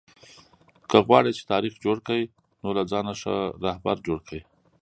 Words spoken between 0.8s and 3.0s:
که غواړى، چي تاریخ جوړ کئ؛ نو له